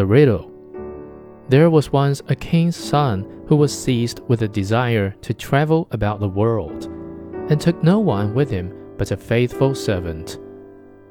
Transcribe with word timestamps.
The 0.00 0.06
riddle. 0.06 0.50
There 1.50 1.68
was 1.68 1.92
once 1.92 2.22
a 2.30 2.34
king's 2.34 2.74
son 2.74 3.26
who 3.46 3.54
was 3.54 3.70
seized 3.70 4.20
with 4.28 4.40
a 4.40 4.48
desire 4.48 5.14
to 5.20 5.34
travel 5.34 5.88
about 5.90 6.20
the 6.20 6.28
world, 6.42 6.86
and 7.50 7.60
took 7.60 7.82
no 7.82 7.98
one 7.98 8.34
with 8.34 8.48
him 8.48 8.72
but 8.96 9.10
a 9.10 9.16
faithful 9.18 9.74
servant. 9.74 10.38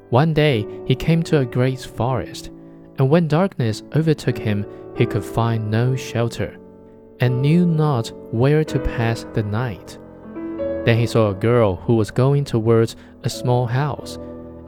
One 0.10 0.34
day 0.34 0.66
he 0.88 0.96
came 0.96 1.22
to 1.22 1.38
a 1.38 1.46
great 1.46 1.82
forest, 1.82 2.50
and 2.98 3.12
when 3.12 3.28
darkness 3.28 3.84
overtook 3.96 4.40
him, 4.40 4.66
he 4.98 5.06
could 5.06 5.24
find 5.24 5.70
no 5.70 5.96
shelter, 5.96 6.58
and 7.20 7.44
knew 7.44 7.68
not 7.68 8.12
where 8.34 8.64
to 8.64 8.80
pass 8.80 9.24
the 9.36 9.44
night. 9.44 10.00
Then 10.84 10.98
he 10.98 11.06
saw 11.06 11.30
a 11.30 11.36
girl 11.36 11.76
who 11.76 11.94
was 11.94 12.10
going 12.10 12.44
towards 12.44 12.96
a 13.24 13.30
small 13.30 13.68
house, 13.68 14.16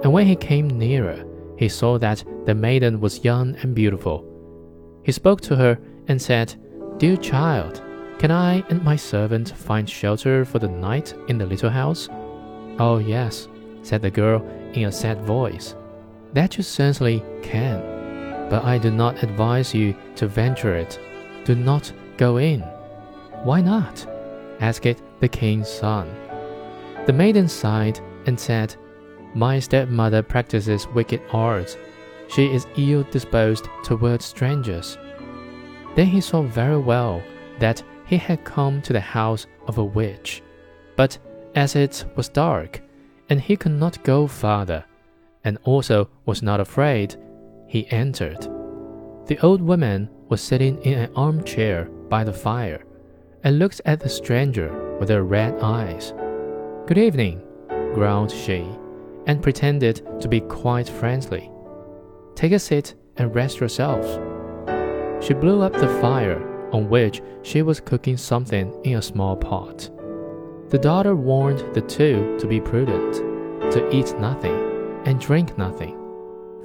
and 0.03 0.13
when 0.13 0.27
he 0.27 0.35
came 0.35 0.67
nearer, 0.67 1.25
he 1.61 1.69
saw 1.69 1.95
that 1.99 2.23
the 2.47 2.55
maiden 2.55 2.99
was 2.99 3.23
young 3.23 3.55
and 3.57 3.75
beautiful. 3.75 4.25
He 5.03 5.11
spoke 5.11 5.41
to 5.41 5.55
her 5.55 5.77
and 6.07 6.19
said, 6.19 6.55
Dear 6.97 7.15
child, 7.17 7.83
can 8.17 8.31
I 8.31 8.63
and 8.69 8.83
my 8.83 8.95
servant 8.95 9.49
find 9.55 9.87
shelter 9.87 10.43
for 10.43 10.57
the 10.57 10.67
night 10.67 11.13
in 11.27 11.37
the 11.37 11.45
little 11.45 11.69
house? 11.69 12.09
Oh, 12.79 12.97
yes, 12.97 13.47
said 13.83 14.01
the 14.01 14.09
girl 14.09 14.43
in 14.73 14.85
a 14.85 14.91
sad 14.91 15.21
voice. 15.21 15.75
That 16.33 16.57
you 16.57 16.63
certainly 16.63 17.23
can, 17.43 18.49
but 18.49 18.63
I 18.63 18.79
do 18.79 18.89
not 18.89 19.21
advise 19.21 19.71
you 19.71 19.95
to 20.15 20.25
venture 20.25 20.75
it. 20.75 20.99
Do 21.45 21.53
not 21.53 21.93
go 22.17 22.37
in. 22.37 22.61
Why 23.43 23.61
not? 23.61 24.03
asked 24.61 24.97
the 25.19 25.29
king's 25.29 25.69
son. 25.69 26.09
The 27.05 27.13
maiden 27.13 27.47
sighed 27.47 27.99
and 28.25 28.39
said, 28.39 28.75
My 29.33 29.59
stepmother 29.59 30.21
practices 30.21 30.87
wicked 30.87 31.21
arts. 31.31 31.77
She 32.27 32.53
is 32.53 32.67
ill 32.77 33.03
disposed 33.03 33.67
towards 33.83 34.25
strangers. 34.25 34.97
Then 35.95 36.07
he 36.07 36.21
saw 36.21 36.41
very 36.41 36.77
well 36.77 37.21
that 37.59 37.83
he 38.05 38.17
had 38.17 38.43
come 38.43 38.81
to 38.81 38.93
the 38.93 38.99
house 38.99 39.47
of 39.67 39.77
a 39.77 39.83
witch. 39.83 40.41
But 40.95 41.17
as 41.55 41.75
it 41.75 42.05
was 42.15 42.29
dark, 42.29 42.81
and 43.29 43.39
he 43.39 43.55
could 43.55 43.71
not 43.71 44.03
go 44.03 44.27
farther, 44.27 44.83
and 45.43 45.57
also 45.63 46.09
was 46.25 46.41
not 46.41 46.59
afraid, 46.59 47.15
he 47.67 47.89
entered. 47.91 48.41
The 49.27 49.39
old 49.41 49.61
woman 49.61 50.09
was 50.27 50.41
sitting 50.41 50.81
in 50.81 50.97
an 50.99 51.11
armchair 51.15 51.85
by 52.09 52.23
the 52.23 52.33
fire, 52.33 52.83
and 53.43 53.59
looked 53.59 53.81
at 53.85 53.99
the 53.99 54.09
stranger 54.09 54.97
with 54.99 55.09
her 55.09 55.23
red 55.23 55.59
eyes. 55.61 56.13
Good 56.85 56.97
evening, 56.97 57.41
growled 57.93 58.31
she, 58.31 58.67
and 59.31 59.41
pretended 59.41 60.05
to 60.19 60.27
be 60.27 60.41
quite 60.41 60.89
friendly. 60.89 61.49
Take 62.35 62.51
a 62.51 62.59
seat 62.59 62.95
and 63.15 63.33
rest 63.33 63.61
yourselves. 63.61 64.19
She 65.25 65.33
blew 65.33 65.61
up 65.61 65.71
the 65.71 65.87
fire 66.01 66.41
on 66.73 66.89
which 66.89 67.21
she 67.41 67.61
was 67.61 67.79
cooking 67.79 68.17
something 68.17 68.77
in 68.83 68.97
a 68.97 69.01
small 69.01 69.37
pot. 69.37 69.89
The 70.67 70.77
daughter 70.77 71.15
warned 71.15 71.63
the 71.73 71.79
two 71.79 72.37
to 72.39 72.45
be 72.45 72.59
prudent, 72.59 73.13
to 73.71 73.89
eat 73.95 74.13
nothing 74.19 74.57
and 75.05 75.17
drink 75.17 75.57
nothing, 75.57 75.95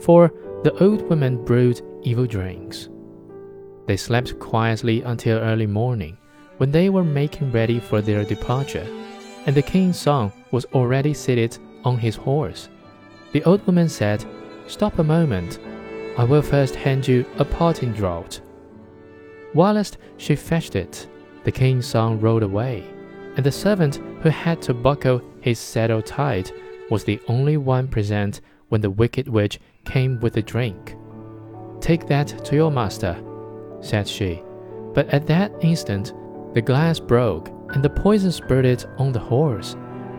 for 0.00 0.34
the 0.64 0.76
old 0.82 1.08
woman 1.08 1.44
brewed 1.44 1.80
evil 2.02 2.26
drinks. 2.26 2.88
They 3.86 3.96
slept 3.96 4.40
quietly 4.40 5.02
until 5.02 5.38
early 5.38 5.68
morning, 5.68 6.18
when 6.56 6.72
they 6.72 6.90
were 6.90 7.04
making 7.04 7.52
ready 7.52 7.78
for 7.78 8.02
their 8.02 8.24
departure, 8.24 8.88
and 9.46 9.54
the 9.54 9.62
king's 9.62 10.00
son 10.00 10.32
was 10.50 10.64
already 10.74 11.14
seated 11.14 11.56
on 11.86 11.96
his 11.96 12.16
horse. 12.16 12.68
The 13.32 13.42
old 13.44 13.66
woman 13.66 13.88
said, 13.88 14.22
Stop 14.66 14.98
a 14.98 15.04
moment. 15.04 15.58
I 16.18 16.24
will 16.24 16.42
first 16.42 16.74
hand 16.74 17.08
you 17.08 17.24
a 17.38 17.44
parting 17.44 17.94
draught. 17.94 18.40
Whilst 19.54 19.96
she 20.18 20.36
fetched 20.36 20.76
it, 20.76 21.06
the 21.44 21.52
king's 21.52 21.86
son 21.86 22.20
rode 22.20 22.42
away 22.42 22.84
and 23.36 23.44
the 23.44 23.52
servant 23.52 23.96
who 24.22 24.30
had 24.30 24.60
to 24.62 24.74
buckle 24.74 25.22
his 25.40 25.58
saddle 25.58 26.02
tight 26.02 26.52
was 26.90 27.04
the 27.04 27.20
only 27.28 27.56
one 27.56 27.86
present 27.86 28.40
when 28.70 28.80
the 28.80 28.90
wicked 28.90 29.28
witch 29.28 29.60
came 29.84 30.18
with 30.20 30.32
the 30.32 30.42
drink. 30.42 30.96
Take 31.80 32.06
that 32.06 32.44
to 32.46 32.56
your 32.56 32.70
master, 32.70 33.16
said 33.80 34.08
she. 34.08 34.42
But 34.94 35.08
at 35.10 35.26
that 35.26 35.52
instant, 35.60 36.14
the 36.54 36.62
glass 36.62 36.98
broke 36.98 37.50
and 37.74 37.82
the 37.82 37.90
poison 37.90 38.32
spurted 38.32 38.84
on 38.96 39.12
the 39.12 39.18
horse, 39.18 39.76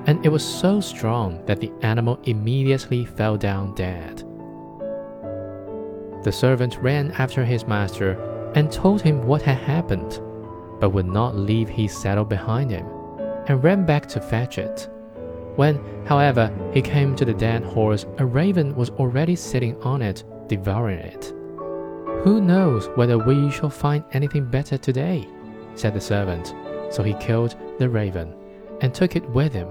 and 0.07 0.25
it 0.25 0.29
was 0.29 0.43
so 0.43 0.79
strong 0.79 1.45
that 1.45 1.59
the 1.59 1.71
animal 1.81 2.17
immediately 2.23 3.05
fell 3.05 3.37
down 3.37 3.75
dead. 3.75 4.23
The 6.23 6.31
servant 6.31 6.77
ran 6.77 7.11
after 7.11 7.43
his 7.45 7.67
master 7.67 8.51
and 8.55 8.71
told 8.71 9.01
him 9.01 9.27
what 9.27 9.41
had 9.41 9.57
happened, 9.57 10.21
but 10.79 10.89
would 10.91 11.05
not 11.05 11.35
leave 11.35 11.69
his 11.69 11.95
saddle 11.95 12.25
behind 12.25 12.71
him 12.71 12.87
and 13.47 13.63
ran 13.63 13.85
back 13.85 14.07
to 14.07 14.21
fetch 14.21 14.57
it. 14.57 14.89
When, 15.57 15.79
however, 16.05 16.53
he 16.73 16.81
came 16.81 17.15
to 17.15 17.25
the 17.25 17.33
dead 17.33 17.63
horse, 17.63 18.05
a 18.17 18.25
raven 18.25 18.75
was 18.75 18.89
already 18.91 19.35
sitting 19.35 19.75
on 19.81 20.01
it, 20.01 20.23
devouring 20.47 20.99
it. 20.99 21.33
Who 22.23 22.41
knows 22.41 22.87
whether 22.95 23.17
we 23.17 23.51
shall 23.51 23.69
find 23.69 24.03
anything 24.13 24.45
better 24.45 24.77
today? 24.77 25.27
said 25.75 25.93
the 25.93 26.01
servant. 26.01 26.55
So 26.91 27.03
he 27.03 27.13
killed 27.15 27.55
the 27.77 27.89
raven 27.89 28.33
and 28.81 28.93
took 28.93 29.15
it 29.15 29.27
with 29.29 29.53
him. 29.53 29.67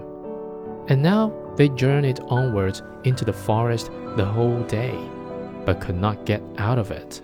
And 0.88 1.02
now 1.02 1.32
they 1.56 1.68
journeyed 1.68 2.20
onwards 2.28 2.82
into 3.04 3.24
the 3.24 3.32
forest 3.32 3.90
the 4.16 4.24
whole 4.24 4.62
day, 4.62 4.96
but 5.64 5.80
could 5.80 5.96
not 5.96 6.26
get 6.26 6.42
out 6.58 6.78
of 6.78 6.90
it. 6.90 7.22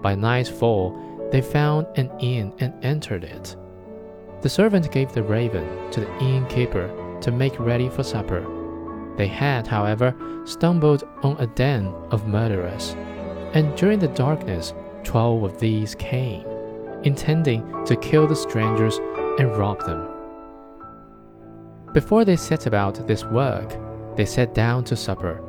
By 0.00 0.14
nightfall, 0.14 1.28
they 1.30 1.40
found 1.40 1.86
an 1.96 2.10
inn 2.20 2.52
and 2.60 2.72
entered 2.84 3.24
it. 3.24 3.56
The 4.42 4.48
servant 4.48 4.90
gave 4.92 5.12
the 5.12 5.22
raven 5.22 5.90
to 5.90 6.00
the 6.00 6.18
innkeeper 6.18 7.18
to 7.20 7.32
make 7.32 7.58
ready 7.58 7.88
for 7.88 8.02
supper. 8.02 8.46
They 9.16 9.26
had, 9.26 9.66
however, 9.66 10.14
stumbled 10.44 11.04
on 11.22 11.36
a 11.38 11.46
den 11.46 11.86
of 12.10 12.28
murderers, 12.28 12.94
and 13.54 13.74
during 13.76 13.98
the 13.98 14.08
darkness, 14.08 14.74
twelve 15.04 15.42
of 15.44 15.60
these 15.60 15.94
came, 15.94 16.46
intending 17.02 17.84
to 17.86 17.96
kill 17.96 18.26
the 18.26 18.36
strangers 18.36 18.98
and 19.38 19.56
rob 19.56 19.80
them. 19.86 20.13
Before 21.94 22.24
they 22.24 22.34
set 22.34 22.66
about 22.66 23.06
this 23.06 23.24
work, 23.24 23.76
they 24.16 24.24
sat 24.24 24.52
down 24.52 24.82
to 24.84 24.96
supper, 24.96 25.40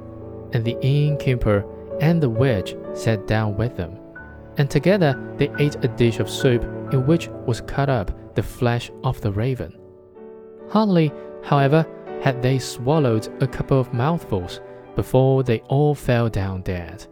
and 0.54 0.64
the 0.64 0.78
innkeeper 0.80 1.66
and 2.00 2.22
the 2.22 2.30
witch 2.30 2.76
sat 2.94 3.26
down 3.26 3.58
with 3.58 3.76
them, 3.76 3.98
and 4.58 4.70
together 4.70 5.20
they 5.38 5.52
ate 5.58 5.76
a 5.84 5.88
dish 5.88 6.20
of 6.20 6.30
soup 6.30 6.64
in 6.94 7.08
which 7.08 7.30
was 7.48 7.62
cut 7.62 7.90
up 7.90 8.12
the 8.36 8.44
flesh 8.44 8.92
of 9.04 9.20
the 9.22 9.32
raven. 9.32 9.76
Hardly, 10.70 11.12
however, 11.44 11.84
had 12.22 12.44
they 12.44 12.60
swallowed 12.60 13.28
a 13.42 13.48
couple 13.48 13.80
of 13.80 13.92
mouthfuls 13.92 14.62
before 14.96 15.42
they 15.42 15.62
all 15.62 15.96
fell 15.96 16.30
down 16.30 16.62
dead, 16.62 17.08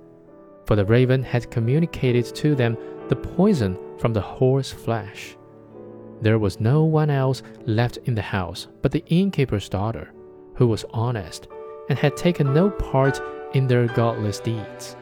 for 0.68 0.76
the 0.76 0.86
raven 0.86 1.24
had 1.24 1.50
communicated 1.50 2.26
to 2.36 2.54
them 2.54 2.78
the 3.08 3.16
poison 3.16 3.80
from 3.98 4.14
the 4.14 4.22
horse 4.22 4.72
flesh. 4.72 5.36
There 6.24 6.40
was 6.40 6.60
no 6.60 6.84
one 6.84 7.10
else 7.10 7.44
left 7.66 7.98
in 8.06 8.16
the 8.16 8.22
house 8.22 8.68
but 8.82 8.92
the 8.92 9.04
innkeeper's 9.08 9.70
daughter, 9.70 10.12
who 10.56 10.68
was 10.68 10.86
honest 10.92 11.48
and 11.90 12.00
had 12.00 12.18
taken 12.18 12.54
no 12.54 12.70
part 12.72 13.22
in 13.54 13.68
their 13.68 13.88
godless 13.88 14.40
deeds. 14.40 14.96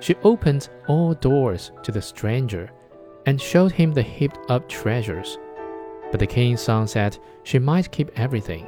She 0.00 0.16
opened 0.24 0.68
all 0.88 1.14
doors 1.14 1.70
to 1.84 1.92
the 1.92 2.02
stranger 2.02 2.70
and 3.26 3.40
showed 3.40 3.72
him 3.72 3.92
the 3.92 4.02
heaped 4.02 4.38
up 4.48 4.68
treasures 4.68 5.38
but 6.14 6.20
the 6.20 6.26
king's 6.28 6.60
son 6.60 6.86
said 6.86 7.18
she 7.42 7.58
might 7.58 7.90
keep 7.90 8.08
everything. 8.16 8.66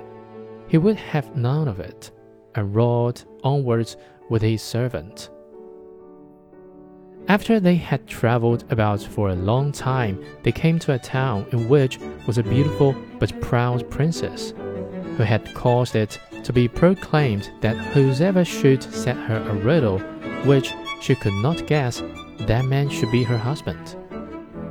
He 0.66 0.78
would 0.78 0.96
have 0.96 1.36
none 1.36 1.68
of 1.68 1.78
it, 1.78 2.10
and 2.56 2.74
rode 2.74 3.22
onwards 3.44 3.96
with 4.28 4.42
his 4.42 4.62
servant. 4.62 5.30
After 7.28 7.58
they 7.58 7.74
had 7.74 8.06
traveled 8.06 8.64
about 8.70 9.02
for 9.02 9.30
a 9.30 9.34
long 9.34 9.72
time, 9.72 10.24
they 10.44 10.52
came 10.52 10.78
to 10.78 10.92
a 10.92 10.98
town 10.98 11.44
in 11.50 11.68
which 11.68 11.98
was 12.24 12.38
a 12.38 12.42
beautiful 12.44 12.94
but 13.18 13.40
proud 13.40 13.90
princess, 13.90 14.54
who 15.16 15.24
had 15.24 15.52
caused 15.52 15.96
it 15.96 16.20
to 16.44 16.52
be 16.52 16.68
proclaimed 16.68 17.50
that 17.62 17.76
whoever 17.76 18.44
should 18.44 18.80
set 18.80 19.16
her 19.16 19.38
a 19.38 19.54
riddle 19.54 19.98
which 20.44 20.72
she 21.00 21.16
could 21.16 21.32
not 21.42 21.66
guess, 21.66 22.00
that 22.42 22.64
man 22.66 22.88
should 22.88 23.10
be 23.10 23.24
her 23.24 23.38
husband. 23.38 23.96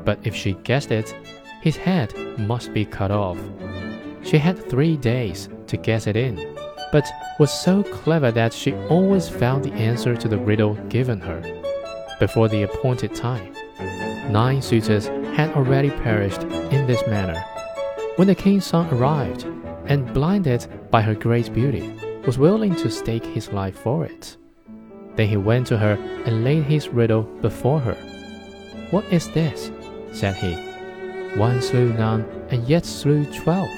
But 0.05 0.19
if 0.23 0.33
she 0.33 0.53
guessed 0.63 0.91
it, 0.91 1.13
his 1.61 1.75
head 1.75 2.13
must 2.39 2.73
be 2.73 2.85
cut 2.85 3.11
off. 3.11 3.37
She 4.23 4.37
had 4.37 4.69
three 4.69 4.95
days 4.95 5.49
to 5.67 5.75
guess 5.75 6.07
it 6.07 6.15
in, 6.15 6.55
but 6.93 7.05
was 7.37 7.51
so 7.51 7.83
clever 7.83 8.31
that 8.31 8.53
she 8.53 8.73
always 8.87 9.27
found 9.27 9.65
the 9.65 9.73
answer 9.73 10.15
to 10.15 10.29
the 10.29 10.37
riddle 10.37 10.75
given 10.87 11.19
her 11.19 11.41
before 12.19 12.47
the 12.47 12.63
appointed 12.63 13.13
time. 13.13 13.53
Nine 14.31 14.61
suitors 14.61 15.07
had 15.35 15.53
already 15.55 15.89
perished 15.89 16.43
in 16.43 16.87
this 16.87 17.05
manner. 17.07 17.43
When 18.15 18.27
the 18.27 18.35
king's 18.35 18.65
son 18.65 18.93
arrived, 18.93 19.43
and 19.87 20.11
blinded 20.13 20.67
by 20.89 21.01
her 21.01 21.13
great 21.13 21.53
beauty, 21.53 21.93
was 22.25 22.37
willing 22.37 22.75
to 22.75 22.89
stake 22.89 23.25
his 23.25 23.51
life 23.51 23.77
for 23.77 24.05
it. 24.05 24.37
Then 25.15 25.27
he 25.27 25.37
went 25.37 25.67
to 25.67 25.77
her 25.77 25.93
and 26.25 26.43
laid 26.43 26.63
his 26.63 26.89
riddle 26.89 27.23
before 27.23 27.79
her. 27.79 27.95
What 28.91 29.05
is 29.05 29.29
this? 29.31 29.71
said 30.11 30.35
he. 30.35 30.53
One 31.39 31.61
slew 31.61 31.93
none, 31.93 32.25
and 32.49 32.67
yet 32.67 32.85
slew 32.85 33.25
twelve. 33.25 33.69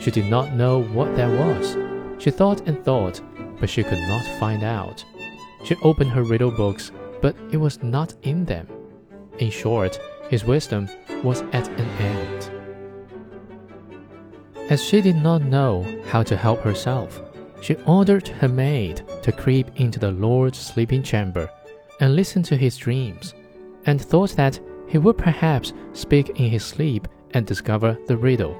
She 0.00 0.10
did 0.10 0.26
not 0.26 0.54
know 0.54 0.82
what 0.82 1.14
that 1.16 1.28
was. 1.28 1.76
She 2.22 2.30
thought 2.30 2.66
and 2.66 2.82
thought, 2.84 3.20
but 3.58 3.68
she 3.68 3.82
could 3.82 3.98
not 3.98 4.24
find 4.38 4.62
out. 4.62 5.04
She 5.64 5.76
opened 5.82 6.10
her 6.10 6.22
riddle 6.22 6.50
books, 6.50 6.92
but 7.20 7.36
it 7.50 7.56
was 7.56 7.82
not 7.82 8.14
in 8.22 8.44
them. 8.44 8.66
In 9.38 9.50
short, 9.50 10.00
his 10.28 10.44
wisdom 10.44 10.88
was 11.22 11.42
at 11.52 11.68
an 11.68 11.88
end. 11.98 12.50
As 14.70 14.84
she 14.84 15.00
did 15.00 15.16
not 15.16 15.42
know 15.42 15.84
how 16.06 16.22
to 16.22 16.36
help 16.36 16.60
herself, 16.60 17.20
she 17.60 17.74
ordered 17.86 18.28
her 18.28 18.48
maid 18.48 19.02
to 19.22 19.32
creep 19.32 19.68
into 19.76 19.98
the 19.98 20.12
Lord's 20.12 20.58
sleeping 20.58 21.02
chamber 21.02 21.50
and 21.98 22.16
listen 22.16 22.42
to 22.44 22.56
his 22.56 22.76
dreams, 22.76 23.34
and 23.86 24.00
thought 24.00 24.30
that 24.36 24.60
he 24.88 24.98
would 24.98 25.18
perhaps 25.18 25.72
speak 25.92 26.30
in 26.30 26.50
his 26.50 26.64
sleep 26.64 27.06
and 27.32 27.46
discover 27.46 27.98
the 28.06 28.16
riddle. 28.16 28.58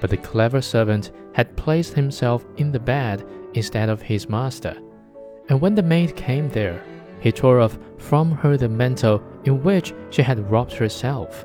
But 0.00 0.10
the 0.10 0.16
clever 0.16 0.60
servant 0.60 1.12
had 1.32 1.56
placed 1.56 1.94
himself 1.94 2.44
in 2.56 2.72
the 2.72 2.80
bed 2.80 3.24
instead 3.54 3.88
of 3.88 4.02
his 4.02 4.28
master, 4.28 4.76
and 5.48 5.60
when 5.60 5.74
the 5.74 5.82
maid 5.82 6.16
came 6.16 6.48
there, 6.50 6.82
he 7.26 7.32
tore 7.32 7.58
off 7.60 7.76
from 7.98 8.30
her 8.30 8.56
the 8.56 8.68
mantle 8.68 9.20
in 9.46 9.60
which 9.64 9.92
she 10.10 10.22
had 10.22 10.48
wrapped 10.48 10.72
herself, 10.72 11.44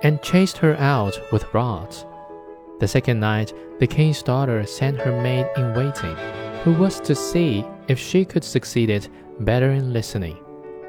and 0.00 0.22
chased 0.22 0.56
her 0.56 0.74
out 0.76 1.20
with 1.30 1.52
rods. 1.52 2.06
The 2.80 2.88
second 2.88 3.20
night, 3.20 3.52
the 3.78 3.86
king's 3.86 4.22
daughter 4.22 4.64
sent 4.64 4.96
her 4.96 5.20
maid 5.20 5.46
in 5.54 5.74
waiting, 5.74 6.16
who 6.64 6.72
was 6.72 6.98
to 7.00 7.14
see 7.14 7.62
if 7.88 7.98
she 7.98 8.24
could 8.24 8.42
succeed 8.42 8.88
it 8.88 9.10
better 9.40 9.72
in 9.72 9.92
listening. 9.92 10.38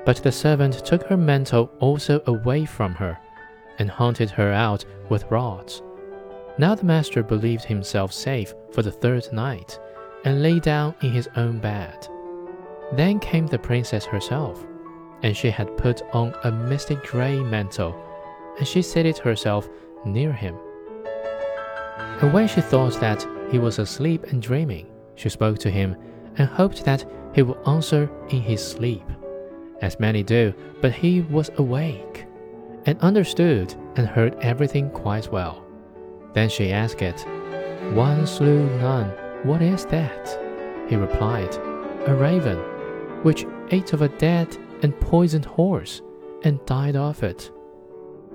But 0.06 0.24
the 0.24 0.32
servant 0.32 0.86
took 0.86 1.04
her 1.08 1.18
mantle 1.18 1.70
also 1.82 2.22
away 2.26 2.64
from 2.64 2.94
her, 2.96 3.20
and 3.78 3.92
hunted 3.92 4.30
her 4.30 4.54
out 4.54 4.86
with 5.10 5.30
rods. 5.30 5.84
Now 6.58 6.76
the 6.76 6.86
master 6.86 7.24
believed 7.24 7.66
himself 7.66 8.14
safe 8.14 8.54
for 8.72 8.84
the 8.84 8.92
third 9.04 9.34
night, 9.34 9.78
and 10.24 10.42
lay 10.42 10.62
down 10.62 10.96
in 11.02 11.12
his 11.12 11.28
own 11.36 11.60
bed. 11.60 12.08
Then 12.94 13.20
came 13.20 13.48
the 13.48 13.60
princess 13.60 14.06
herself, 14.06 14.66
and 15.22 15.36
she 15.36 15.50
had 15.50 15.78
put 15.78 16.02
on 16.14 16.34
a 16.44 16.52
misty 16.52 16.96
grey 16.96 17.40
mantle, 17.40 17.96
and 18.58 18.68
she 18.68 18.82
seated 18.82 19.18
herself 19.18 19.70
near 20.06 20.34
him. 20.34 20.56
And 22.22 22.34
when 22.34 22.48
she 22.48 22.62
thought 22.62 23.00
that 23.00 23.26
he 23.52 23.60
was 23.60 23.80
asleep 23.80 24.26
and 24.26 24.42
dreaming, 24.42 24.88
she 25.16 25.30
spoke 25.30 25.60
to 25.60 25.70
him 25.70 25.96
and 26.38 26.48
hoped 26.48 26.84
that 26.86 27.06
he 27.34 27.42
would 27.42 27.58
answer 27.68 28.10
in 28.30 28.42
his 28.42 28.66
sleep, 28.66 29.04
as 29.82 30.00
many 30.00 30.24
do, 30.24 30.54
but 30.82 30.92
he 30.92 31.22
was 31.22 31.52
awake, 31.58 32.26
and 32.86 33.00
understood 33.02 33.74
and 33.96 34.08
heard 34.08 34.36
everything 34.42 34.90
quite 34.90 35.32
well. 35.32 35.64
Then 36.34 36.50
she 36.50 36.72
asked 36.72 37.02
it, 37.02 37.20
One 37.94 38.26
slew 38.26 38.68
none, 38.80 39.10
what 39.44 39.62
is 39.62 39.86
that? 39.86 40.90
He 40.90 40.96
replied, 40.96 41.56
A 42.08 42.16
raven, 42.16 42.60
which 43.24 43.46
ate 43.72 43.94
of 43.94 44.02
a 44.02 44.10
dead 44.10 44.58
and 44.82 45.00
poisoned 45.00 45.46
horse, 45.46 46.02
and 46.44 46.66
died 46.66 46.96
of 46.96 47.22
it. 47.24 47.52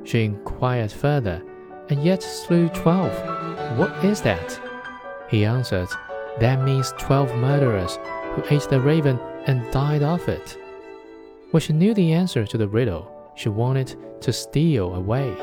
She 0.04 0.24
inquired 0.24 0.92
further, 0.92 1.42
and 1.88 2.02
yet 2.02 2.22
slew 2.22 2.68
twelve. 2.68 3.12
What 3.78 4.04
is 4.04 4.20
that? 4.22 4.60
He 5.28 5.44
answered, 5.44 5.88
That 6.40 6.62
means 6.62 6.92
twelve 6.98 7.34
murderers 7.36 7.98
who 8.34 8.44
ate 8.50 8.68
the 8.68 8.80
raven 8.80 9.18
and 9.46 9.70
died 9.72 10.02
of 10.02 10.28
it. 10.28 10.58
When 11.50 11.60
she 11.60 11.72
knew 11.72 11.94
the 11.94 12.12
answer 12.12 12.46
to 12.46 12.58
the 12.58 12.68
riddle, 12.68 13.10
she 13.36 13.48
wanted 13.48 13.96
to 14.20 14.32
steal 14.32 14.94
away. 14.94 15.34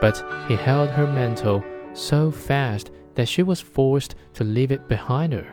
But 0.00 0.24
he 0.48 0.56
held 0.56 0.90
her 0.90 1.06
mantle 1.06 1.64
so 1.92 2.30
fast 2.30 2.90
that 3.14 3.28
she 3.28 3.42
was 3.42 3.60
forced 3.60 4.16
to 4.34 4.44
leave 4.44 4.72
it 4.72 4.88
behind 4.88 5.32
her. 5.32 5.46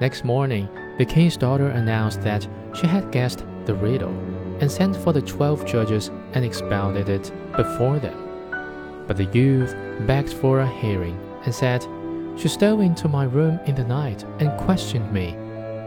Next 0.00 0.24
morning, 0.24 0.68
the 0.98 1.04
king's 1.04 1.36
daughter 1.36 1.68
announced 1.68 2.22
that 2.22 2.46
she 2.74 2.86
had 2.86 3.12
guessed 3.12 3.44
the 3.64 3.74
riddle 3.74 4.14
and 4.60 4.70
sent 4.70 4.96
for 4.96 5.12
the 5.12 5.20
twelve 5.20 5.66
judges 5.66 6.10
and 6.32 6.44
expounded 6.44 7.08
it 7.08 7.32
before 7.56 7.98
them. 7.98 9.04
But 9.06 9.18
the 9.18 9.24
youth 9.24 9.74
begged 10.06 10.32
for 10.32 10.60
a 10.60 10.68
hearing 10.68 11.18
and 11.44 11.54
said, 11.54 11.86
She 12.36 12.48
stole 12.48 12.80
into 12.80 13.08
my 13.08 13.24
room 13.24 13.60
in 13.66 13.74
the 13.74 13.84
night 13.84 14.24
and 14.40 14.58
questioned 14.60 15.12
me. 15.12 15.36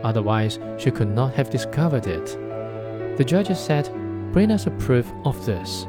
Otherwise, 0.03 0.59
she 0.77 0.91
could 0.91 1.09
not 1.09 1.33
have 1.33 1.49
discovered 1.49 2.07
it. 2.07 2.25
The 3.17 3.25
judges 3.25 3.59
said, 3.59 3.91
Bring 4.31 4.51
us 4.51 4.67
a 4.67 4.71
proof 4.71 5.11
of 5.25 5.45
this. 5.45 5.85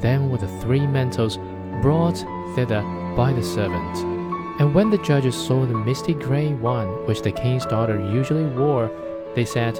Then 0.00 0.30
were 0.30 0.38
the 0.38 0.60
three 0.60 0.86
mantles 0.86 1.38
brought 1.82 2.24
thither 2.54 2.82
by 3.16 3.32
the 3.32 3.42
servant. 3.42 4.15
And 4.58 4.74
when 4.74 4.88
the 4.88 4.98
judges 4.98 5.36
saw 5.36 5.66
the 5.66 5.76
misty 5.76 6.14
grey 6.14 6.54
one 6.54 6.88
which 7.06 7.20
the 7.20 7.30
king's 7.30 7.66
daughter 7.66 8.00
usually 8.10 8.46
wore, 8.46 8.90
they 9.34 9.44
said, 9.44 9.78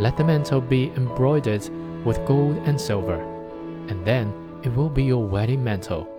Let 0.00 0.16
the 0.16 0.24
mantle 0.24 0.60
be 0.60 0.90
embroidered 0.96 1.68
with 2.04 2.26
gold 2.26 2.56
and 2.66 2.80
silver, 2.80 3.20
and 3.88 4.04
then 4.04 4.32
it 4.64 4.74
will 4.74 4.88
be 4.88 5.04
your 5.04 5.24
wedding 5.24 5.62
mantle. 5.62 6.17